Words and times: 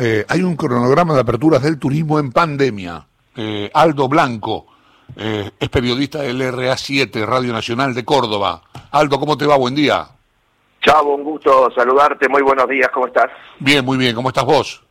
Eh, 0.00 0.24
hay 0.28 0.42
un 0.42 0.56
cronograma 0.56 1.14
de 1.14 1.20
aperturas 1.20 1.60
del 1.62 1.78
turismo 1.78 2.20
en 2.20 2.30
pandemia. 2.30 3.04
Eh, 3.36 3.68
Aldo 3.74 4.08
Blanco 4.08 4.66
eh, 5.16 5.50
es 5.58 5.68
periodista 5.68 6.22
del 6.22 6.40
RA7, 6.40 7.26
Radio 7.26 7.52
Nacional 7.52 7.94
de 7.94 8.04
Córdoba. 8.04 8.62
Aldo, 8.92 9.18
¿cómo 9.18 9.36
te 9.36 9.44
va? 9.44 9.56
Buen 9.56 9.74
día. 9.74 10.06
Chavo, 10.82 11.16
un 11.16 11.24
gusto 11.24 11.68
saludarte. 11.74 12.28
Muy 12.28 12.42
buenos 12.42 12.68
días, 12.68 12.88
¿cómo 12.94 13.08
estás? 13.08 13.26
Bien, 13.58 13.84
muy 13.84 13.98
bien. 13.98 14.14
¿Cómo 14.14 14.28
estás 14.28 14.44
vos? 14.44 14.84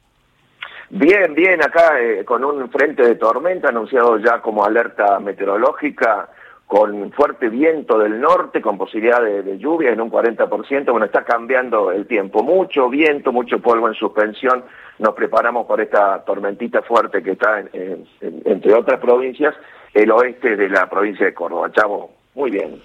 Bien, 0.89 1.33
bien, 1.33 1.61
acá 1.63 1.93
con 2.25 2.43
un 2.43 2.69
frente 2.69 3.03
de 3.03 3.15
tormenta 3.15 3.69
anunciado 3.69 4.17
ya 4.19 4.41
como 4.41 4.65
alerta 4.65 5.19
meteorológica 5.19 6.29
con 6.67 7.13
fuerte 7.13 7.47
viento 7.47 7.97
del 7.97 8.19
norte, 8.19 8.61
con 8.61 8.77
posibilidad 8.77 9.21
de, 9.21 9.57
lluvia 9.57 9.91
en 9.91 10.01
un 10.01 10.11
40%, 10.11 10.91
bueno, 10.91 11.05
está 11.05 11.23
cambiando 11.23 11.93
el 11.93 12.05
tiempo, 12.05 12.43
mucho 12.43 12.89
viento, 12.89 13.31
mucho 13.31 13.59
polvo 13.59 13.87
en 13.87 13.93
suspensión, 13.93 14.65
nos 14.99 15.15
preparamos 15.15 15.65
por 15.65 15.79
esta 15.79 16.23
tormentita 16.25 16.81
fuerte 16.81 17.23
que 17.23 17.31
está, 17.31 17.61
en, 17.71 18.05
entre 18.21 18.73
otras 18.73 18.99
provincias, 18.99 19.55
el 19.93 20.11
oeste 20.11 20.57
de 20.57 20.69
la 20.69 20.89
provincia 20.89 21.25
de 21.25 21.33
Córdoba. 21.33 21.71
Chavo, 21.71 22.11
muy 22.35 22.51
bien. 22.51 22.81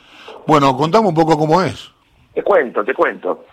Bueno, 0.47 0.77
contame 0.77 1.09
un 1.09 1.15
poco 1.15 1.37
cómo 1.37 1.61
es. 1.61 1.91
Te 2.33 2.43
cuento, 2.43 2.85
te 2.85 2.95
cuento. 2.95 3.47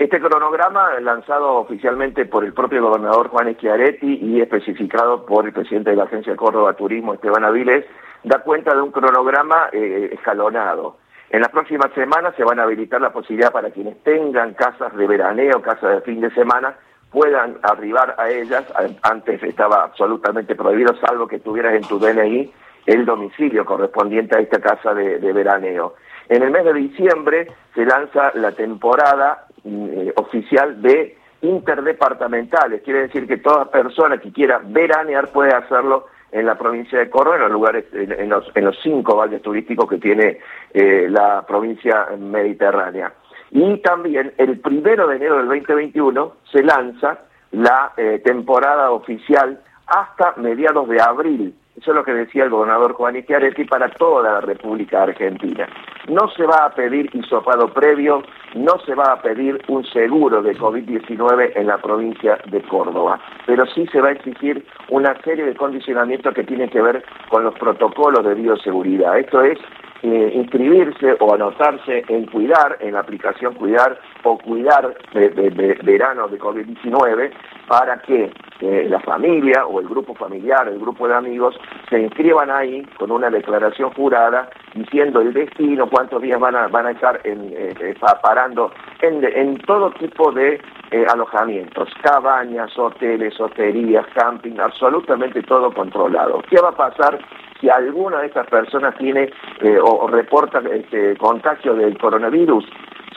Este 0.00 0.18
cronograma, 0.18 0.98
lanzado 1.00 1.56
oficialmente 1.56 2.24
por 2.24 2.42
el 2.42 2.54
propio 2.54 2.82
gobernador 2.82 3.28
Juan 3.28 3.54
Schiaretti 3.54 4.18
y 4.22 4.40
especificado 4.40 5.26
por 5.26 5.44
el 5.44 5.52
presidente 5.52 5.90
de 5.90 5.96
la 5.96 6.04
Agencia 6.04 6.32
de 6.32 6.38
Córdoba 6.38 6.72
Turismo, 6.72 7.12
Esteban 7.12 7.44
Avilés, 7.44 7.84
da 8.24 8.38
cuenta 8.38 8.74
de 8.74 8.80
un 8.80 8.92
cronograma 8.92 9.68
eh, 9.70 10.08
escalonado. 10.14 10.96
En 11.28 11.42
las 11.42 11.50
próximas 11.50 11.92
semanas 11.92 12.32
se 12.34 12.44
van 12.44 12.58
a 12.58 12.62
habilitar 12.62 12.98
la 12.98 13.12
posibilidad 13.12 13.52
para 13.52 13.72
quienes 13.72 14.02
tengan 14.02 14.54
casas 14.54 14.96
de 14.96 15.06
veraneo, 15.06 15.60
casas 15.60 15.96
de 15.96 16.00
fin 16.00 16.22
de 16.22 16.30
semana, 16.30 16.76
puedan 17.10 17.58
arribar 17.62 18.14
a 18.16 18.30
ellas. 18.30 18.64
Antes 19.02 19.42
estaba 19.42 19.82
absolutamente 19.82 20.54
prohibido, 20.54 20.94
salvo 20.96 21.28
que 21.28 21.40
tuvieras 21.40 21.74
en 21.74 21.82
tu 21.82 21.98
DNI 21.98 22.50
el 22.86 23.04
domicilio 23.04 23.64
correspondiente 23.64 24.36
a 24.36 24.40
esta 24.40 24.60
casa 24.60 24.94
de, 24.94 25.32
veraneo. 25.32 25.94
En 26.28 26.42
el 26.42 26.50
mes 26.50 26.64
de 26.64 26.72
diciembre 26.72 27.48
se 27.74 27.84
lanza 27.84 28.32
la 28.34 28.52
temporada 28.52 29.46
mm, 29.64 29.89
eh, 30.10 30.12
oficial 30.16 30.82
de 30.82 31.16
interdepartamentales, 31.42 32.82
quiere 32.82 33.02
decir 33.02 33.26
que 33.26 33.38
toda 33.38 33.70
persona 33.70 34.18
que 34.18 34.32
quiera 34.32 34.60
veranear 34.62 35.28
puede 35.28 35.54
hacerlo 35.54 36.06
en 36.32 36.46
la 36.46 36.56
provincia 36.56 36.98
de 36.98 37.10
Córdoba, 37.10 37.36
en 37.36 37.42
los 37.42 37.52
lugares, 37.52 37.84
en, 37.92 38.28
los, 38.28 38.44
en 38.54 38.64
los, 38.64 38.76
cinco 38.82 39.16
valles 39.16 39.42
turísticos 39.42 39.88
que 39.88 39.98
tiene 39.98 40.38
eh, 40.72 41.06
la 41.08 41.44
provincia 41.46 42.06
mediterránea. 42.18 43.12
Y 43.50 43.78
también 43.78 44.32
el 44.36 44.60
primero 44.60 45.08
de 45.08 45.16
enero 45.16 45.38
del 45.38 45.46
2021 45.46 46.36
se 46.52 46.62
lanza 46.62 47.20
la 47.52 47.92
eh, 47.96 48.20
temporada 48.24 48.92
oficial 48.92 49.60
hasta 49.86 50.34
mediados 50.36 50.88
de 50.88 51.00
abril 51.00 51.54
eso 51.80 51.92
es 51.92 51.96
lo 51.96 52.04
que 52.04 52.12
decía 52.12 52.44
el 52.44 52.50
gobernador 52.50 52.92
Juan 52.92 53.16
Schiaretti 53.22 53.64
para 53.64 53.88
toda 53.88 54.30
la 54.30 54.40
República 54.42 55.02
Argentina. 55.02 55.66
No 56.08 56.28
se 56.28 56.44
va 56.44 56.66
a 56.66 56.74
pedir 56.74 57.08
hisopado 57.14 57.72
previo, 57.72 58.22
no 58.54 58.78
se 58.84 58.94
va 58.94 59.12
a 59.12 59.22
pedir 59.22 59.62
un 59.68 59.82
seguro 59.86 60.42
de 60.42 60.54
COVID-19 60.58 61.52
en 61.54 61.66
la 61.68 61.78
provincia 61.78 62.38
de 62.50 62.60
Córdoba, 62.62 63.18
pero 63.46 63.64
sí 63.64 63.86
se 63.86 64.02
va 64.02 64.08
a 64.08 64.12
exigir 64.12 64.62
una 64.90 65.18
serie 65.22 65.46
de 65.46 65.54
condicionamientos 65.54 66.34
que 66.34 66.44
tienen 66.44 66.68
que 66.68 66.82
ver 66.82 67.02
con 67.30 67.44
los 67.44 67.54
protocolos 67.54 68.26
de 68.26 68.34
bioseguridad. 68.34 69.18
Esto 69.18 69.40
es 69.40 69.58
eh, 70.02 70.32
inscribirse 70.34 71.16
o 71.20 71.34
anotarse 71.34 72.04
en 72.08 72.26
Cuidar, 72.26 72.78
en 72.80 72.94
la 72.94 73.00
aplicación 73.00 73.54
Cuidar 73.54 73.98
o 74.22 74.38
Cuidar 74.38 74.94
de, 75.12 75.78
verano 75.82 76.28
de 76.28 76.38
COVID-19 76.38 77.30
para 77.68 77.98
que 77.98 78.32
eh, 78.60 78.86
la 78.88 79.00
familia 79.00 79.66
o 79.66 79.80
el 79.80 79.88
grupo 79.88 80.14
familiar, 80.14 80.68
el 80.68 80.78
grupo 80.78 81.06
de 81.06 81.14
amigos, 81.14 81.58
se 81.88 82.00
inscriban 82.00 82.50
ahí 82.50 82.82
con 82.98 83.10
una 83.10 83.30
declaración 83.30 83.90
jurada 83.90 84.48
diciendo 84.74 85.20
el 85.20 85.32
destino, 85.32 85.88
cuántos 85.88 86.22
días 86.22 86.38
van 86.38 86.56
a, 86.56 86.68
van 86.68 86.86
a 86.86 86.90
estar 86.92 87.20
en, 87.24 87.52
eh, 87.54 87.94
parando 88.22 88.72
en, 89.00 89.24
en, 89.24 89.58
todo 89.58 89.90
tipo 89.92 90.32
de 90.32 90.60
alojamientos, 91.08 91.88
cabañas, 92.02 92.76
hoteles, 92.78 93.38
hoterías, 93.40 94.06
camping, 94.14 94.58
absolutamente 94.58 95.42
todo 95.42 95.72
controlado. 95.72 96.42
¿Qué 96.48 96.60
va 96.60 96.70
a 96.70 96.76
pasar 96.76 97.18
si 97.60 97.68
alguna 97.68 98.20
de 98.20 98.26
estas 98.26 98.46
personas 98.48 98.96
tiene 98.96 99.30
eh, 99.60 99.78
o, 99.82 100.08
reporta 100.08 100.60
este, 100.72 101.16
contagio 101.16 101.74
del 101.74 101.96
coronavirus, 101.98 102.64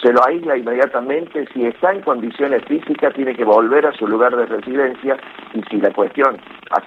se 0.02 0.12
lo 0.12 0.26
aísla 0.26 0.58
inmediatamente, 0.58 1.48
si 1.54 1.66
está 1.66 1.94
en 1.94 2.02
condiciones 2.02 2.66
físicas 2.66 3.14
tiene 3.14 3.34
que 3.36 3.46
volver 3.46 3.86
a 3.86 3.94
su 3.94 4.06
lugar 4.06 4.36
de 4.36 4.46
residencia. 4.46 5.18
Y 5.54 5.62
si 5.70 5.78
la 5.78 5.94
cuestión 5.94 6.38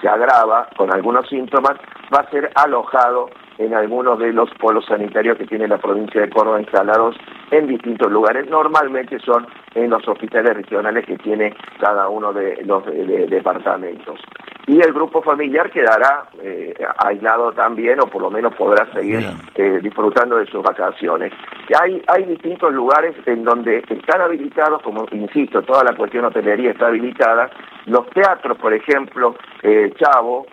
se 0.00 0.08
agrava 0.08 0.68
con 0.76 0.92
algunos 0.92 1.26
síntomas, 1.28 1.76
va 2.14 2.20
a 2.20 2.30
ser 2.30 2.50
alojado 2.56 3.30
en 3.58 3.74
algunos 3.74 4.18
de 4.18 4.32
los 4.32 4.50
polos 4.58 4.86
sanitarios 4.86 5.38
que 5.38 5.46
tiene 5.46 5.68
la 5.68 5.78
provincia 5.78 6.20
de 6.20 6.30
Córdoba 6.30 6.60
instalados 6.60 7.16
en 7.50 7.66
distintos 7.66 8.10
lugares. 8.10 8.48
Normalmente 8.48 9.18
son 9.20 9.46
en 9.74 9.90
los 9.90 10.06
hospitales 10.06 10.54
regionales 10.54 11.04
que 11.06 11.16
tiene 11.18 11.54
cada 11.78 12.08
uno 12.08 12.32
de 12.32 12.62
los 12.64 12.84
departamentos 12.84 14.20
y 14.66 14.80
el 14.80 14.92
grupo 14.92 15.22
familiar 15.22 15.70
quedará 15.70 16.26
eh, 16.42 16.74
aislado 16.98 17.52
también 17.52 18.00
o 18.00 18.06
por 18.06 18.20
lo 18.20 18.30
menos 18.30 18.54
podrá 18.56 18.90
seguir 18.92 19.24
eh, 19.54 19.78
disfrutando 19.80 20.36
de 20.38 20.46
sus 20.46 20.62
vacaciones. 20.62 21.32
hay, 21.80 22.02
hay 22.08 22.24
distintos 22.24 22.72
lugares 22.72 23.14
en 23.26 23.44
donde 23.44 23.84
están 23.88 24.20
habilitados, 24.20 24.82
como 24.82 25.06
insisto, 25.12 25.62
toda 25.62 25.84
la 25.84 25.94
cuestión 25.94 26.24
hotelería 26.24 26.72
está 26.72 26.88
habilitada, 26.88 27.48
los 27.86 28.10
teatros, 28.10 28.58
por 28.58 28.74
ejemplo, 28.74 29.36
eh, 29.62 29.92
Chavo, 29.96 30.46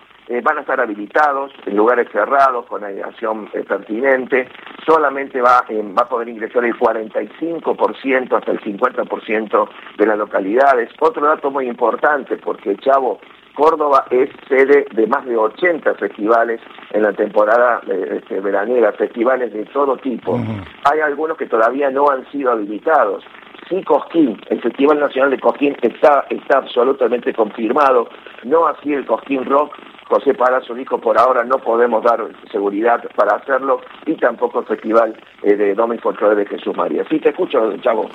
van 0.43 0.57
a 0.57 0.61
estar 0.61 0.79
habilitados 0.79 1.51
en 1.65 1.75
lugares 1.75 2.07
cerrados 2.11 2.65
con 2.65 2.83
aislación 2.83 3.47
pertinente, 3.47 4.47
solamente 4.85 5.41
va, 5.41 5.65
va 5.69 6.01
a 6.01 6.09
poder 6.09 6.29
ingresar 6.29 6.63
el 6.65 6.75
45% 6.75 8.37
hasta 8.37 8.51
el 8.51 8.59
50% 8.61 9.69
de 9.97 10.05
las 10.05 10.17
localidades. 10.17 10.89
Otro 10.99 11.25
dato 11.25 11.51
muy 11.51 11.67
importante, 11.67 12.37
porque 12.37 12.75
Chavo 12.77 13.19
Córdoba 13.53 14.05
es 14.09 14.29
sede 14.47 14.85
de 14.93 15.07
más 15.07 15.25
de 15.25 15.37
80 15.37 15.93
festivales 15.95 16.59
en 16.91 17.03
la 17.03 17.13
temporada 17.13 17.81
este, 17.87 18.39
veraniega, 18.39 18.91
festivales 18.93 19.53
de 19.53 19.65
todo 19.65 19.97
tipo. 19.97 20.39
Hay 20.91 20.99
algunos 20.99 21.37
que 21.37 21.45
todavía 21.45 21.89
no 21.91 22.09
han 22.09 22.25
sido 22.31 22.51
habilitados. 22.51 23.23
Sí, 23.69 23.81
Cosquín, 23.83 24.39
el 24.49 24.61
Festival 24.61 24.99
Nacional 24.99 25.31
de 25.31 25.39
Cosquín 25.39 25.77
está, 25.81 26.25
está 26.29 26.57
absolutamente 26.57 27.33
confirmado, 27.33 28.09
no 28.43 28.67
así 28.67 28.93
el 28.93 29.05
Cosquín 29.05 29.45
Rock. 29.45 29.75
José 30.07 30.33
Palazzo 30.33 30.73
dijo, 30.73 30.99
por 30.99 31.17
ahora 31.17 31.43
no 31.43 31.57
podemos 31.57 32.03
dar 32.03 32.23
seguridad 32.51 33.03
para 33.15 33.37
hacerlo, 33.37 33.81
y 34.05 34.15
tampoco 34.15 34.59
el 34.59 34.65
Festival 34.65 35.15
eh, 35.41 35.55
de 35.55 35.73
Domingo 35.73 36.11
de 36.11 36.45
Jesús 36.45 36.75
María. 36.75 37.03
Sí, 37.09 37.19
te 37.19 37.29
escucho, 37.29 37.75
Chavo. 37.77 38.09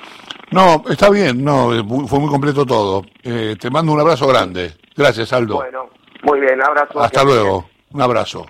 No, 0.51 0.83
está 0.89 1.11
bien, 1.11 1.45
no, 1.45 1.71
fue 2.07 2.19
muy 2.21 2.31
completo 2.31 2.65
todo. 2.65 3.03
Eh, 3.23 3.57
te 3.61 3.71
mando 3.71 3.93
un 3.93 4.01
abrazo 4.01 4.27
grande. 4.27 4.73
Gracias, 4.97 5.33
Aldo. 5.33 5.57
Bueno, 5.57 5.89
muy 6.23 6.41
bien, 6.41 6.63
abrazo. 6.63 7.01
Hasta 7.01 7.25
luego. 7.25 7.67
Un 7.93 8.03
abrazo. 8.03 8.47